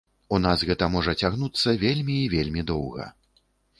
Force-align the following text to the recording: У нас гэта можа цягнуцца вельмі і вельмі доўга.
У 0.35 0.37
нас 0.45 0.63
гэта 0.69 0.87
можа 0.95 1.13
цягнуцца 1.25 1.75
вельмі 1.85 2.17
і 2.23 2.31
вельмі 2.35 2.61
доўга. 2.73 3.05